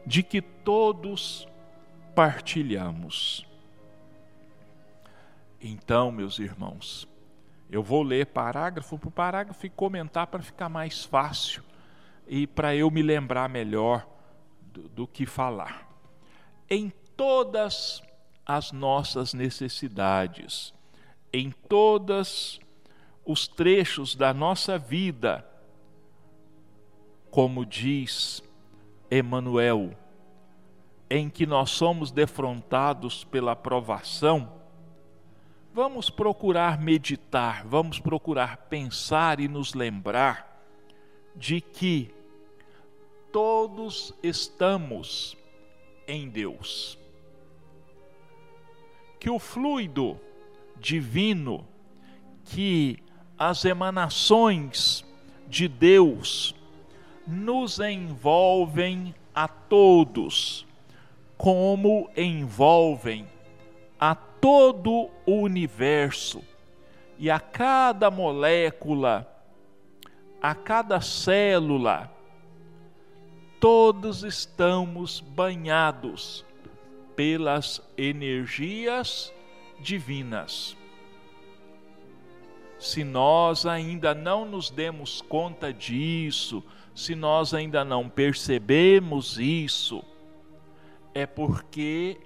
[0.05, 1.47] de que todos
[2.15, 3.45] partilhamos.
[5.61, 7.07] Então, meus irmãos,
[7.69, 11.63] eu vou ler parágrafo por parágrafo e comentar para ficar mais fácil
[12.27, 14.07] e para eu me lembrar melhor
[14.61, 15.89] do, do que falar.
[16.69, 18.01] Em todas
[18.45, 20.73] as nossas necessidades,
[21.31, 22.59] em todos
[23.25, 25.47] os trechos da nossa vida,
[27.31, 28.43] como diz
[29.09, 29.95] Emmanuel,
[31.09, 34.51] em que nós somos defrontados pela provação,
[35.73, 40.63] vamos procurar meditar, vamos procurar pensar e nos lembrar
[41.35, 42.13] de que
[43.31, 45.35] todos estamos
[46.07, 46.97] em Deus.
[49.19, 50.19] Que o fluido
[50.79, 51.67] divino,
[52.45, 52.99] que
[53.37, 55.03] as emanações
[55.47, 56.53] de Deus
[57.25, 60.67] nos envolvem a todos,
[61.35, 63.27] como envolvem
[63.99, 64.13] a
[64.43, 66.43] todo o universo
[67.17, 69.25] e a cada molécula,
[70.41, 72.11] a cada célula,
[73.57, 76.45] todos estamos banhados
[77.15, 79.33] pelas energias
[79.79, 80.75] divinas.
[82.77, 86.61] Se nós ainda não nos demos conta disso,
[86.93, 90.03] se nós ainda não percebemos isso,
[91.13, 92.19] é porque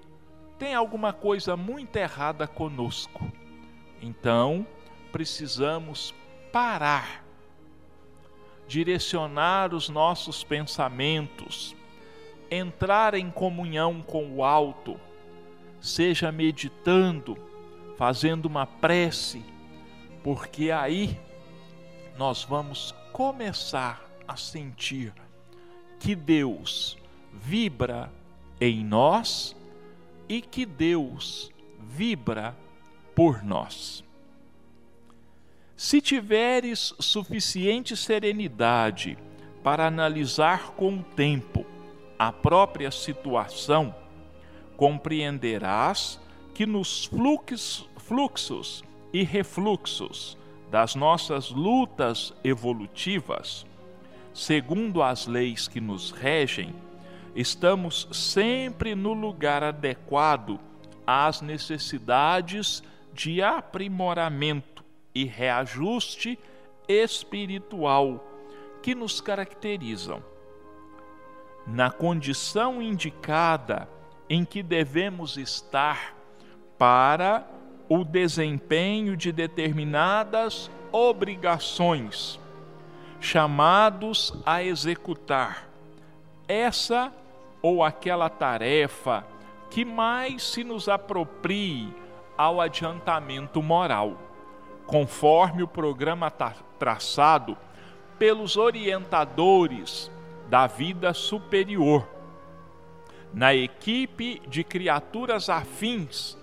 [0.58, 3.30] tem alguma coisa muito errada conosco.
[4.02, 4.66] Então,
[5.12, 6.14] precisamos
[6.52, 7.24] parar,
[8.66, 11.74] direcionar os nossos pensamentos,
[12.50, 14.98] entrar em comunhão com o alto,
[15.80, 17.36] seja meditando,
[17.96, 19.44] fazendo uma prece,
[20.22, 21.18] porque aí
[22.16, 25.12] nós vamos começar a sentir
[26.00, 26.98] que Deus
[27.32, 28.12] vibra
[28.60, 29.56] em nós
[30.28, 31.50] e que Deus
[31.80, 32.56] vibra
[33.14, 34.04] por nós.
[35.76, 39.16] Se tiveres suficiente serenidade
[39.62, 41.64] para analisar com o tempo
[42.18, 43.94] a própria situação,
[44.76, 46.20] compreenderás
[46.52, 50.36] que nos fluxos, fluxos e refluxos
[50.70, 53.64] das nossas lutas evolutivas,
[54.34, 56.74] segundo as leis que nos regem,
[57.40, 60.58] estamos sempre no lugar adequado
[61.06, 62.82] às necessidades
[63.12, 64.84] de aprimoramento
[65.14, 66.36] e reajuste
[66.88, 68.28] espiritual
[68.82, 70.20] que nos caracterizam.
[71.64, 73.88] Na condição indicada
[74.28, 76.16] em que devemos estar
[76.76, 77.48] para
[77.88, 82.40] o desempenho de determinadas obrigações,
[83.20, 85.68] chamados a executar
[86.48, 87.12] essa
[87.60, 89.24] ou aquela tarefa
[89.70, 91.92] que mais se nos aproprie
[92.36, 94.16] ao adiantamento moral,
[94.86, 96.30] conforme o programa
[96.78, 97.56] traçado
[98.18, 100.10] pelos orientadores
[100.48, 102.08] da vida superior.
[103.34, 106.38] Na equipe de criaturas afins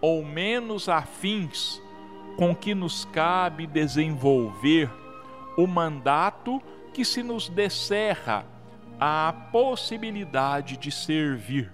[0.00, 1.82] ou menos afins
[2.36, 4.90] com que nos cabe desenvolver
[5.56, 6.62] o mandato
[6.94, 8.46] que se nos descerra
[9.00, 11.72] a possibilidade de servir,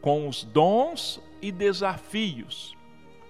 [0.00, 2.76] com os dons e desafios,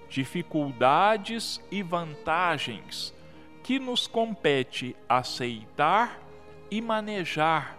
[0.09, 3.14] dificuldades e vantagens
[3.62, 6.18] que nos compete aceitar
[6.70, 7.77] e manejar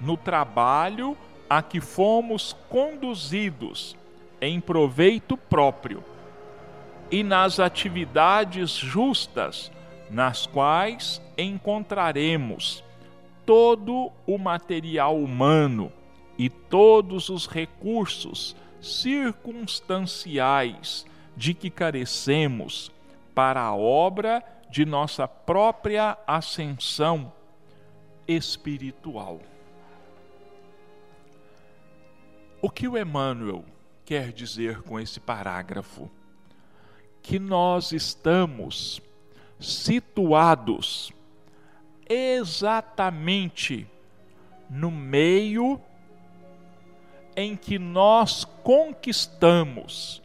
[0.00, 1.18] no trabalho
[1.50, 3.96] a que fomos conduzidos
[4.40, 6.04] em proveito próprio
[7.10, 9.72] e nas atividades justas
[10.08, 12.84] nas quais encontraremos
[13.48, 15.90] todo o material humano
[16.36, 22.92] e todos os recursos circunstanciais de que carecemos
[23.34, 27.32] para a obra de nossa própria ascensão
[28.28, 29.40] espiritual.
[32.60, 33.64] O que o Emmanuel
[34.04, 36.10] quer dizer com esse parágrafo?
[37.22, 39.00] Que nós estamos
[39.58, 41.14] situados
[42.08, 43.86] exatamente
[44.68, 45.80] no meio
[47.36, 50.22] em que nós conquistamos,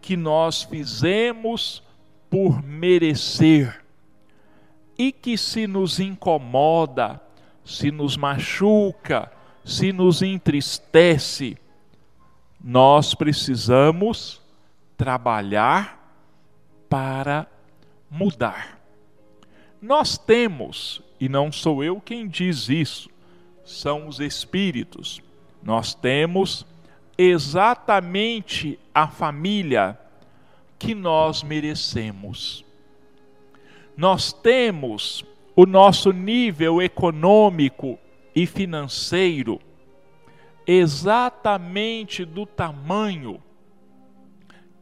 [0.00, 1.82] que nós fizemos
[2.28, 3.84] por merecer,
[4.98, 7.20] e que se nos incomoda,
[7.64, 9.30] se nos machuca,
[9.64, 11.56] se nos entristece,
[12.60, 14.42] nós precisamos
[14.96, 15.96] trabalhar
[16.88, 17.46] para
[18.10, 18.80] mudar.
[19.80, 23.10] Nós temos, e não sou eu quem diz isso,
[23.64, 25.20] são os espíritos.
[25.62, 26.66] Nós temos
[27.16, 29.98] exatamente a família
[30.78, 32.64] que nós merecemos.
[33.96, 35.24] Nós temos
[35.56, 37.98] o nosso nível econômico
[38.34, 39.60] e financeiro
[40.68, 43.42] exatamente do tamanho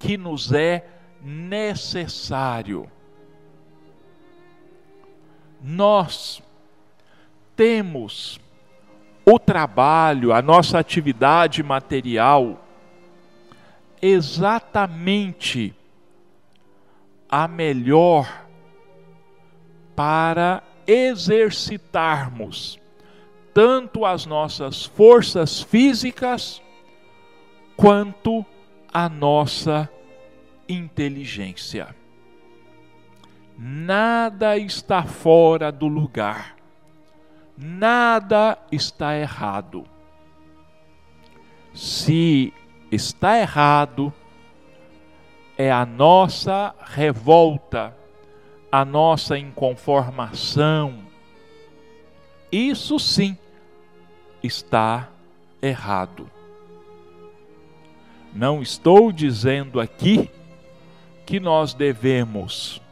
[0.00, 0.84] que nos é
[1.22, 2.90] necessário.
[5.68, 6.40] Nós
[7.56, 8.38] temos
[9.24, 12.64] o trabalho, a nossa atividade material,
[14.00, 15.74] exatamente
[17.28, 18.46] a melhor
[19.96, 22.78] para exercitarmos
[23.52, 26.62] tanto as nossas forças físicas
[27.74, 28.46] quanto
[28.92, 29.90] a nossa
[30.68, 32.05] inteligência.
[33.58, 36.56] Nada está fora do lugar,
[37.56, 39.84] nada está errado.
[41.72, 42.52] Se
[42.92, 44.12] está errado,
[45.56, 47.96] é a nossa revolta,
[48.70, 50.98] a nossa inconformação.
[52.52, 53.38] Isso sim
[54.42, 55.08] está
[55.62, 56.30] errado.
[58.34, 60.30] Não estou dizendo aqui
[61.24, 62.82] que nós devemos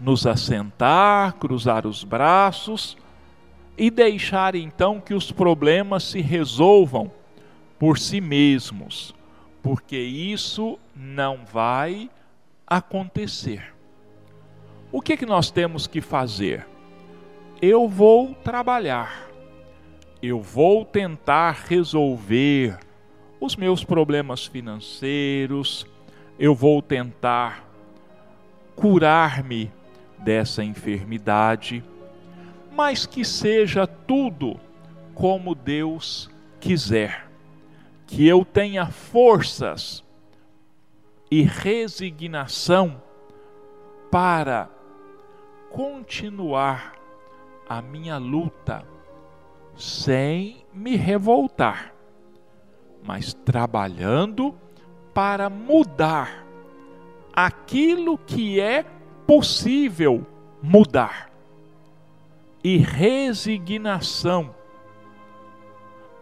[0.00, 2.96] nos assentar, cruzar os braços
[3.76, 7.10] e deixar então que os problemas se resolvam
[7.78, 9.14] por si mesmos,
[9.62, 12.08] porque isso não vai
[12.66, 13.74] acontecer.
[14.92, 16.66] O que, que nós temos que fazer?
[17.60, 19.28] Eu vou trabalhar,
[20.22, 22.78] eu vou tentar resolver
[23.40, 25.86] os meus problemas financeiros,
[26.38, 27.68] eu vou tentar
[28.76, 29.70] curar-me
[30.24, 31.84] dessa enfermidade,
[32.72, 34.58] mas que seja tudo
[35.14, 37.28] como Deus quiser,
[38.06, 40.02] que eu tenha forças
[41.30, 43.00] e resignação
[44.10, 44.68] para
[45.70, 46.94] continuar
[47.68, 48.84] a minha luta
[49.76, 51.92] sem me revoltar,
[53.02, 54.54] mas trabalhando
[55.12, 56.44] para mudar
[57.32, 58.84] aquilo que é
[59.26, 60.26] possível
[60.62, 61.30] mudar
[62.62, 64.54] e resignação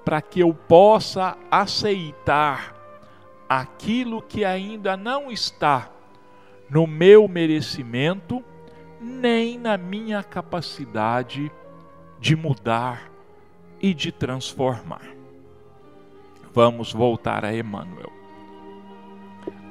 [0.05, 2.75] para que eu possa aceitar
[3.49, 5.91] aquilo que ainda não está
[6.69, 8.43] no meu merecimento
[9.01, 11.53] nem na minha capacidade
[12.19, 13.11] de mudar
[13.81, 15.07] e de transformar.
[16.55, 18.13] Vamos voltar a Emmanuel.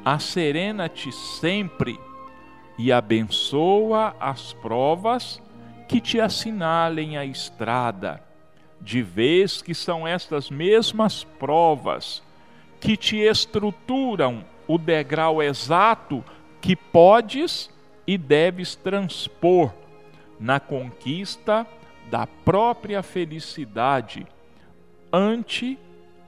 [0.03, 1.99] Acerena-te sempre
[2.77, 5.41] e abençoa as provas
[5.87, 8.23] que te assinalem a estrada,
[8.79, 12.23] de vez que são estas mesmas provas
[12.79, 16.23] que te estruturam o degrau exato
[16.61, 17.69] que podes
[18.07, 19.71] e deves transpor
[20.39, 21.67] na conquista
[22.09, 24.25] da própria felicidade
[25.13, 25.77] ante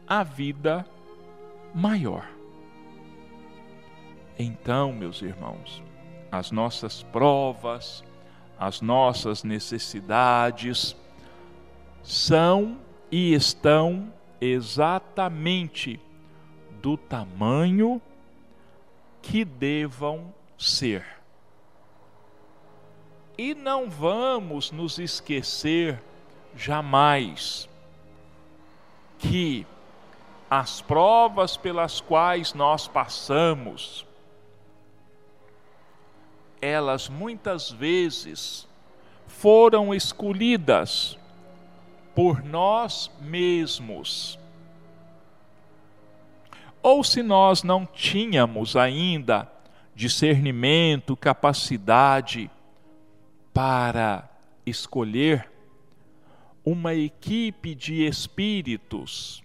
[0.08, 0.86] a vida
[1.74, 2.28] maior.
[4.38, 5.82] Então, meus irmãos,
[6.34, 8.04] as nossas provas,
[8.60, 10.96] as nossas necessidades
[12.02, 12.80] são
[13.12, 14.12] e estão
[14.42, 16.00] exatamente
[16.82, 18.02] do tamanho
[19.22, 21.06] que devam ser.
[23.38, 26.02] E não vamos nos esquecer
[26.56, 27.70] jamais
[29.20, 29.68] que
[30.50, 34.04] as provas pelas quais nós passamos,
[36.64, 38.68] elas muitas vezes
[39.28, 41.18] foram escolhidas
[42.16, 44.39] por nós mesmos.
[46.82, 49.51] Ou se nós não tínhamos ainda
[49.93, 52.49] discernimento, capacidade
[53.53, 54.30] para
[54.66, 55.51] escolher
[56.64, 59.43] uma equipe de espíritos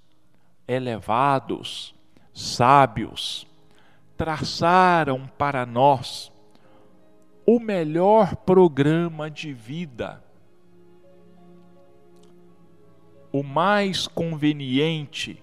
[0.66, 1.94] elevados,
[2.32, 3.46] sábios,
[4.16, 6.30] traçaram para nós
[7.51, 10.22] o melhor programa de vida,
[13.32, 15.42] o mais conveniente,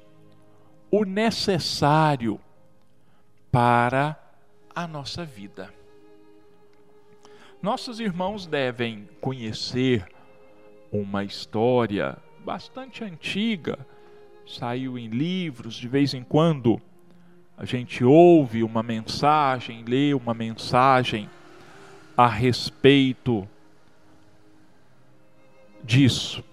[0.92, 2.40] o necessário
[3.52, 4.16] para
[4.76, 5.74] a nossa vida.
[7.60, 10.08] Nossos irmãos devem conhecer
[10.92, 13.80] uma história bastante antiga,
[14.46, 16.80] saiu em livros, de vez em quando
[17.58, 21.28] a gente ouve uma mensagem, lê uma mensagem
[22.18, 23.48] a respeito
[25.84, 26.44] disso.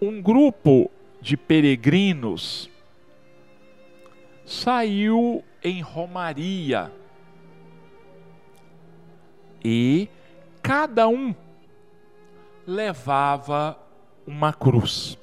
[0.00, 0.90] Um grupo
[1.20, 2.70] de peregrinos
[4.44, 6.92] saiu em Romaria
[9.64, 10.08] e
[10.62, 11.34] cada um
[12.66, 13.78] levava
[14.26, 15.18] uma cruz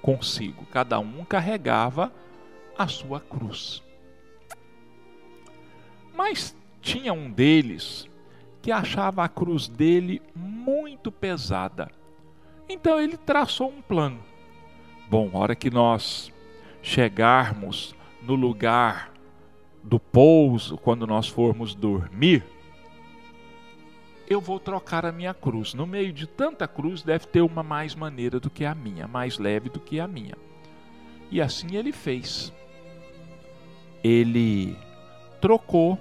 [0.00, 2.12] consigo, cada um carregava
[2.76, 3.82] a sua cruz.
[6.14, 8.08] Mas tinha um deles
[8.62, 11.90] que achava a cruz dele muito pesada.
[12.68, 14.20] Então ele traçou um plano.
[15.08, 16.32] Bom, hora que nós
[16.82, 19.12] chegarmos no lugar
[19.82, 22.44] do pouso, quando nós formos dormir,
[24.28, 25.74] eu vou trocar a minha cruz.
[25.74, 29.38] No meio de tanta cruz, deve ter uma mais maneira do que a minha, mais
[29.38, 30.36] leve do que a minha.
[31.30, 32.52] E assim ele fez.
[34.04, 34.76] Ele
[35.40, 35.98] trocou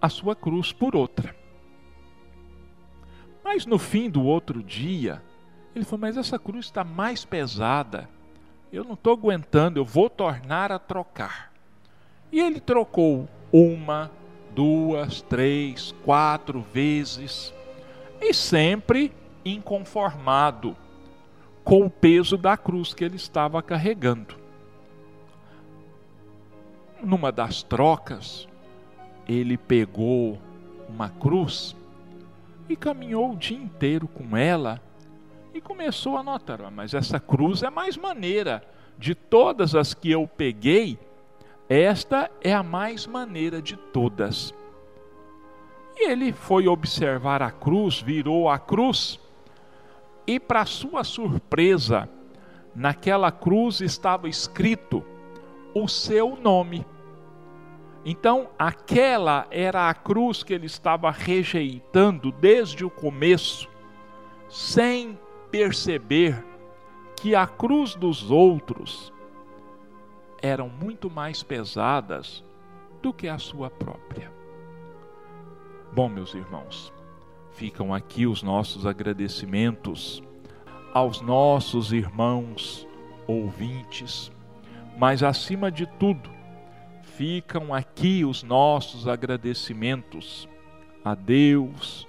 [0.00, 1.34] a sua cruz por outra.
[3.42, 5.22] Mas no fim do outro dia,
[5.74, 8.08] ele falou: Mas essa cruz está mais pesada.
[8.72, 11.52] Eu não estou aguentando, eu vou tornar a trocar.
[12.32, 14.10] E ele trocou uma,
[14.52, 17.54] duas, três, quatro vezes,
[18.20, 19.12] e sempre
[19.44, 20.76] inconformado
[21.62, 24.36] com o peso da cruz que ele estava carregando.
[27.02, 28.48] Numa das trocas,
[29.28, 30.38] ele pegou
[30.88, 31.74] uma cruz
[32.68, 34.80] e caminhou o dia inteiro com ela
[35.52, 38.62] e começou a notar: mas essa cruz é mais maneira.
[38.98, 40.98] De todas as que eu peguei,
[41.68, 44.54] esta é a mais maneira de todas.
[45.94, 49.20] E ele foi observar a cruz, virou a cruz,
[50.26, 52.08] e para sua surpresa,
[52.74, 55.04] naquela cruz estava escrito
[55.74, 56.86] o seu nome.
[58.08, 63.68] Então, aquela era a cruz que ele estava rejeitando desde o começo,
[64.48, 65.18] sem
[65.50, 66.40] perceber
[67.16, 69.12] que a cruz dos outros
[70.40, 72.44] eram muito mais pesadas
[73.02, 74.32] do que a sua própria.
[75.92, 76.92] Bom, meus irmãos,
[77.50, 80.22] ficam aqui os nossos agradecimentos
[80.94, 82.86] aos nossos irmãos
[83.26, 84.30] ouvintes,
[84.96, 86.35] mas acima de tudo,
[87.16, 90.46] ficam aqui os nossos agradecimentos
[91.02, 92.06] a Deus,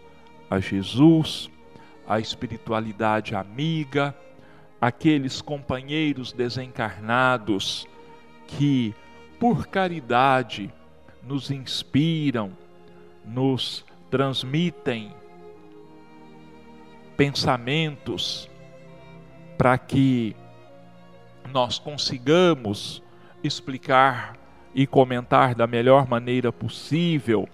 [0.50, 1.50] a Jesus,
[2.06, 4.14] a espiritualidade amiga,
[4.82, 7.88] aqueles companheiros desencarnados
[8.48, 8.94] que,
[9.40, 10.74] por caridade,
[11.24, 12.52] nos inspiram,
[13.26, 15.14] nos transmitem
[17.16, 18.50] pensamentos
[19.58, 20.36] para que
[21.54, 23.02] nós consigamos
[23.42, 24.37] explicar
[24.78, 27.50] e comentar da melhor maneira possível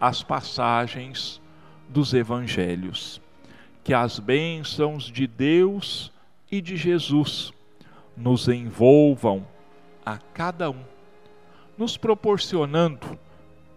[0.00, 1.40] as passagens
[1.88, 3.22] dos evangelhos.
[3.84, 6.12] Que as bênçãos de Deus
[6.50, 7.52] e de Jesus
[8.16, 9.46] nos envolvam
[10.04, 10.82] a cada um,
[11.78, 13.16] nos proporcionando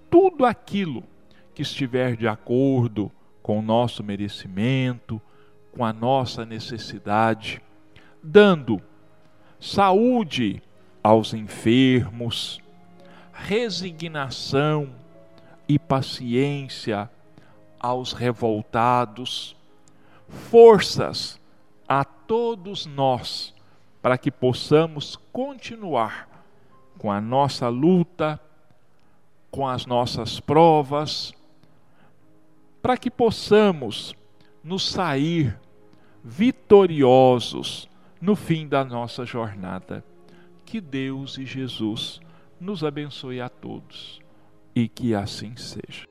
[0.09, 1.03] tudo aquilo
[1.53, 3.11] que estiver de acordo
[3.43, 5.21] com o nosso merecimento,
[5.71, 7.61] com a nossa necessidade,
[8.23, 8.81] dando
[9.59, 10.63] saúde
[11.03, 12.59] aos enfermos,
[13.37, 14.89] resignação
[15.67, 17.09] e paciência
[17.79, 19.55] aos revoltados,
[20.27, 21.39] forças
[21.87, 23.53] a todos nós
[24.01, 26.27] para que possamos continuar
[26.97, 28.39] com a nossa luta,
[29.51, 31.33] com as nossas provas,
[32.81, 34.15] para que possamos
[34.63, 35.57] nos sair
[36.23, 37.87] vitoriosos
[38.19, 40.03] no fim da nossa jornada.
[40.65, 42.19] Que Deus e Jesus
[42.59, 44.21] nos abençoe a todos
[44.75, 46.07] e que assim seja.